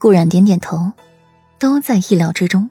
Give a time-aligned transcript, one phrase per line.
[0.00, 0.92] 顾然点点头，
[1.58, 2.70] 都在意料之中。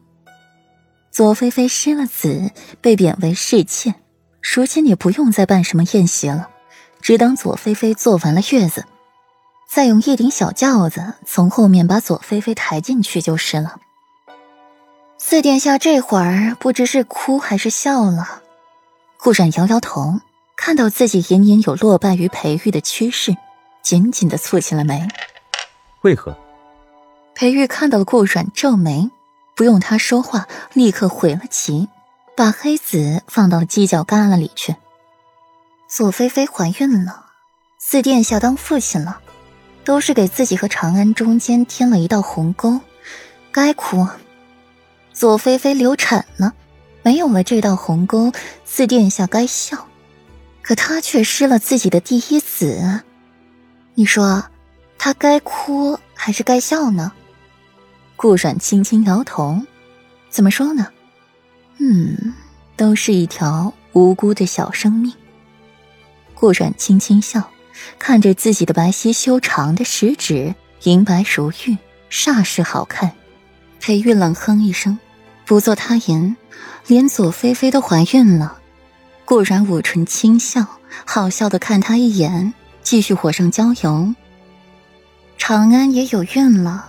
[1.11, 3.93] 左菲菲失了子，被贬为侍妾，
[4.41, 6.49] 如今也不用再办什么宴席了，
[7.01, 8.85] 只等左菲菲坐完了月子，
[9.69, 13.79] 再用一顶小轿子从后面把左菲菲抬进去就是了。
[15.19, 18.41] 四殿下这会儿不知是哭还是笑了。
[19.19, 20.19] 顾然摇摇头，
[20.57, 23.37] 看到自己隐隐有落败于裴玉的趋势，
[23.83, 25.07] 紧紧的蹙起了眉。
[26.01, 26.35] 为何？
[27.39, 29.09] 裴玉看到了顾阮皱眉，
[29.55, 31.87] 不用他说话，立刻回了棋，
[32.35, 34.75] 把黑子放到了犄角旮旯里去。
[35.87, 37.27] 左菲菲怀孕了，
[37.77, 39.21] 四殿下当父亲了，
[39.85, 42.81] 都是给自己和长安中间添了一道鸿沟，
[43.53, 44.05] 该哭。
[45.13, 46.53] 左菲菲流产了，
[47.03, 48.33] 没有了这道鸿沟，
[48.65, 49.87] 四殿下该笑，
[50.61, 52.99] 可他却失了自己的第一子，
[53.93, 54.43] 你说，
[54.97, 57.13] 他该哭还是该笑呢？
[58.21, 59.61] 顾阮轻轻摇头，
[60.29, 60.87] 怎么说呢？
[61.77, 62.33] 嗯，
[62.75, 65.13] 都是一条无辜的小生命。
[66.35, 67.49] 顾阮轻轻笑，
[67.97, 70.53] 看着自己的白皙修长的食指，
[70.83, 71.77] 银白如玉，
[72.11, 73.09] 煞是好看。
[73.79, 74.99] 裴玉冷哼一声，
[75.45, 76.35] 不做他言，
[76.87, 78.59] 连左菲菲都怀孕了。
[79.23, 80.65] 顾阮捂唇轻笑，
[81.05, 84.13] 好笑的看他一眼，继续火上浇油。
[85.37, 86.88] 长安也有孕了。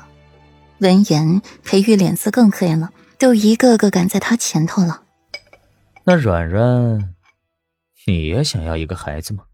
[0.80, 5.02] 闻言，裴玉脸色更黑了，都一个个赶在他前头了。
[6.04, 7.14] 那软软，
[8.06, 9.44] 你也想要一个孩子吗？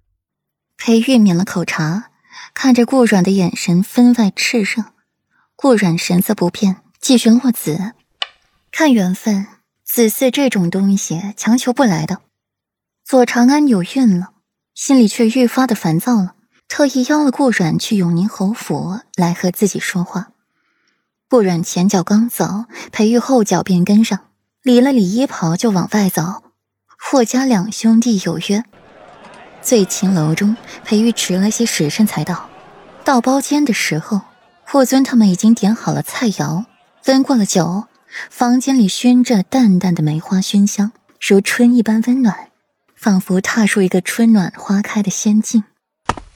[0.77, 2.11] 裴玉抿了口茶，
[2.55, 4.93] 看着顾软的眼神分外炽热。
[5.57, 7.95] 顾软神色不变，继续落子。
[8.71, 9.47] 看缘分，
[9.85, 12.21] 子嗣这种东西强求不来的。
[13.05, 14.35] 左长安有孕了，
[14.75, 16.37] 心里却愈发的烦躁了，
[16.69, 20.29] 特意邀了顾软去永宁侯府来和自己说话。
[21.37, 24.20] 顾阮前脚刚走，裴玉后脚便跟上，
[24.62, 26.45] 理了理衣袍就往外走。
[26.97, 28.65] 霍家两兄弟有约，
[29.61, 32.49] 醉琴楼中，裴玉迟了些时辰才到。
[33.05, 34.22] 到包间的时候，
[34.65, 36.65] 霍尊他们已经点好了菜肴，
[37.05, 37.84] 温过了酒，
[38.31, 40.91] 房间里熏着淡淡的梅花熏香，
[41.21, 42.49] 如春一般温暖，
[42.94, 45.65] 仿佛踏入一个春暖花开的仙境。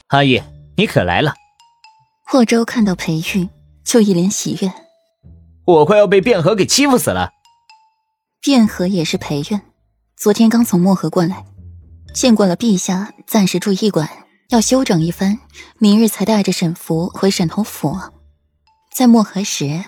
[0.08, 0.42] 阿玉，
[0.76, 1.32] 你可来了。
[2.26, 3.48] 霍州看到裴玉。
[3.82, 4.72] 就一脸喜悦，
[5.64, 7.30] 我快要被卞和给欺负死了。
[8.40, 9.60] 卞和也是陪院，
[10.16, 11.44] 昨天刚从漠河过来，
[12.14, 14.08] 见过了陛下，暂时住驿馆，
[14.48, 15.38] 要休整一番，
[15.78, 17.96] 明日才带着沈福回沈头府。
[18.96, 19.84] 在漠河时，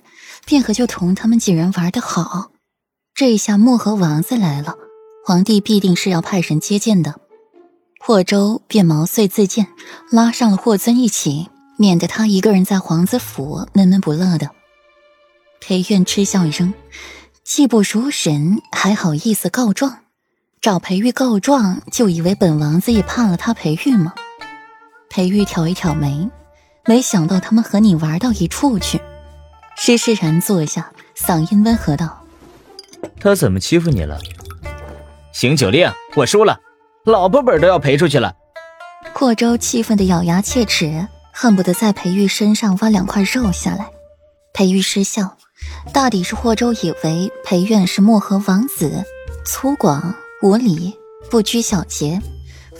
[0.46, 2.50] 卞和就同他们几人玩得好，
[3.14, 4.76] 这一下漠河王子来了，
[5.26, 7.20] 皇帝必定是要派人接见的。
[7.98, 9.68] 霍州便毛遂自荐，
[10.10, 11.48] 拉上了霍尊一起。
[11.78, 14.50] 免得他一个人在皇子府闷闷不乐的。
[15.64, 16.74] 裴院嗤笑一声，
[17.44, 19.98] 技不如人，还好意思告状？
[20.60, 24.12] 找裴玉告状，就以为本王子也怕了他裴玉吗？
[25.08, 26.28] 裴玉挑一挑眉，
[26.84, 29.00] 没想到他们和你玩到一处去。
[29.76, 32.24] 施施然坐下，嗓音温和道
[33.20, 34.18] ：“他怎么欺负你了？”
[35.32, 36.58] 行酒令，我输了，
[37.04, 38.34] 老婆本都要赔出去了。
[39.14, 41.06] 霍州气愤的咬牙切齿。
[41.34, 43.90] 恨不得在裴玉身上挖两块肉下来。
[44.52, 45.38] 裴玉失笑，
[45.92, 49.04] 大抵是霍州以为裴院是漠河王子，
[49.44, 50.96] 粗犷无礼，
[51.30, 52.20] 不拘小节，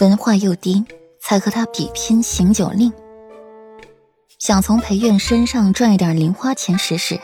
[0.01, 0.85] 文化又低，
[1.21, 2.93] 才和他比拼行酒令。
[4.39, 7.21] 想从裴院身上赚一点零花钱使使，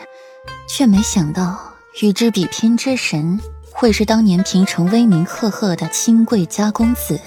[0.67, 1.57] 却没想到
[2.01, 3.39] 与之比拼之神，
[3.71, 7.19] 会是当年平城威名赫赫的清贵家公子，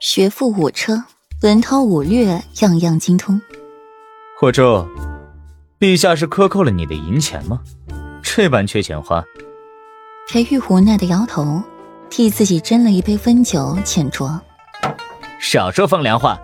[0.00, 1.04] 学富五车。
[1.42, 3.40] 文韬武略样样精通。
[4.38, 4.86] 霍州，
[5.78, 7.60] 陛下是克扣了你的银钱吗？
[8.42, 9.22] 这般缺钱花。
[10.26, 11.62] 裴玉无奈的摇头，
[12.08, 14.40] 替自己斟了一杯温酒浅酌。
[15.38, 16.40] 少说风凉话。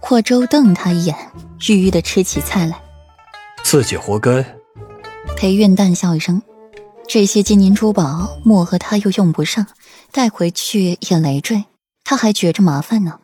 [0.00, 1.16] 霍州瞪他一眼，
[1.68, 2.82] 郁郁的吃起菜来。
[3.62, 4.44] 自己活该。
[5.36, 6.42] 裴韵淡笑一声，
[7.06, 9.68] 这些金银珠宝，莫和他又用不上，
[10.10, 11.62] 带回去也累赘，
[12.02, 13.20] 他还觉着麻烦呢。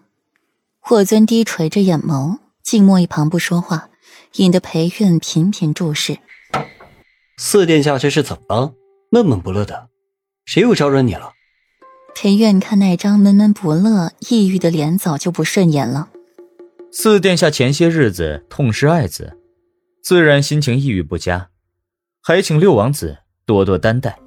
[0.79, 3.89] 霍尊低垂着眼眸，静默一旁不说话，
[4.37, 6.21] 引得裴韵频频注视。
[7.43, 8.75] 四殿下这是怎么了？
[9.11, 9.89] 闷闷不乐的，
[10.45, 11.33] 谁又招惹你了？
[12.15, 16.11] 裴苑看那张闷闷不乐、抑郁的脸，早就不顺眼了。
[16.93, 19.39] 四殿下前些日子痛失爱子，
[20.03, 21.49] 自然心情抑郁不佳，
[22.21, 24.19] 还请六王子多多担待。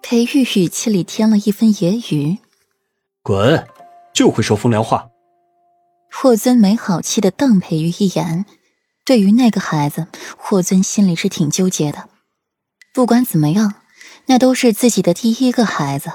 [0.00, 2.38] 裴玉语气里添了一分揶揄
[3.22, 3.66] ：“滚，
[4.14, 5.10] 就会说风凉话。”
[6.10, 8.46] 霍尊没好气的瞪裴玉一眼，
[9.04, 10.06] 对于那个孩子，
[10.38, 12.08] 霍尊心里是挺纠结的。
[12.94, 13.74] 不管怎么样，
[14.26, 16.12] 那都是自己的第一个孩子，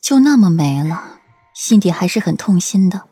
[0.00, 1.18] 就那么没了，
[1.52, 3.02] 心底还是很痛心的。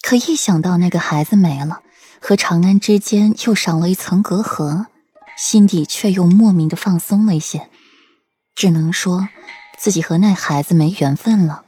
[0.00, 1.80] 可一想到那个孩子没了，
[2.20, 4.86] 和长安之间又少了一层隔阂，
[5.36, 7.68] 心底却又莫名的放松了一些。
[8.54, 9.28] 只能说，
[9.76, 11.63] 自己和那孩子没缘分了。